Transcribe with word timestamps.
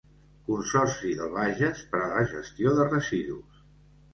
Consorci 0.45 1.11
del 1.19 1.29
Bages 1.35 1.83
per 1.91 2.01
a 2.07 2.09
la 2.15 2.25
gestió 2.33 2.75
de 2.81 2.89
residus. 2.91 3.65